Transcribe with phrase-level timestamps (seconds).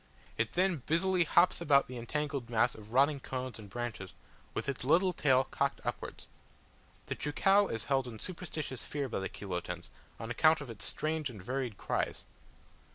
[0.35, 4.15] It then busily hops about the entangled mass of rotting cones and branches,
[4.55, 6.25] with its little tail cocked upwards.
[7.05, 11.29] The cheucau is held in superstitious fear by the Chilotans, on account of its strange
[11.29, 12.25] and varied cries.